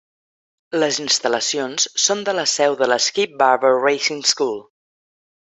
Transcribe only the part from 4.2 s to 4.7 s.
School.